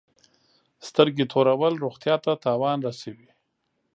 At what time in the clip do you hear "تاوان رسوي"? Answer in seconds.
2.45-3.29